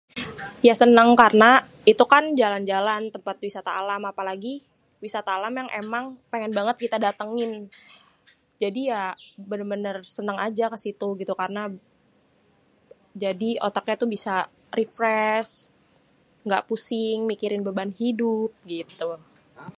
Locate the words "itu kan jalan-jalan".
1.91-3.01